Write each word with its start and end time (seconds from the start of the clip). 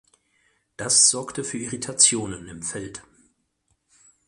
Das 0.77 1.11
sorgte 1.11 1.43
für 1.43 1.59
Irritationen 1.59 2.47
im 2.47 2.63
Feld. 2.63 3.03